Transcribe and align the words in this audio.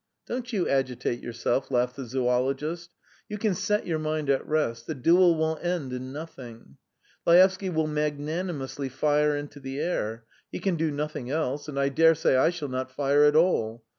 "Don't 0.25 0.51
you 0.51 0.67
agitate 0.67 1.19
yourself," 1.21 1.69
laughed 1.69 1.95
the 1.95 2.05
zoologist. 2.07 2.89
"You 3.29 3.37
can 3.37 3.53
set 3.53 3.85
your 3.85 3.99
mind 3.99 4.31
at 4.31 4.43
rest; 4.47 4.87
the 4.87 4.95
duel 4.95 5.35
will 5.37 5.59
end 5.61 5.93
in 5.93 6.11
nothing. 6.11 6.77
Laevsky 7.27 7.69
will 7.69 7.85
magnanimously 7.85 8.89
fire 8.89 9.37
into 9.37 9.59
the 9.59 9.79
air 9.79 10.25
he 10.51 10.57
can 10.59 10.75
do 10.75 10.89
nothing 10.89 11.29
else; 11.29 11.67
and 11.67 11.79
I 11.79 11.89
daresay 11.89 12.35
I 12.35 12.49
shall 12.49 12.69
not 12.69 12.89
fire 12.89 13.25
at 13.25 13.35
all. 13.35 13.83